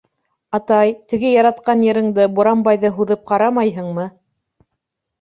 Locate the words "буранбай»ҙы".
2.41-2.95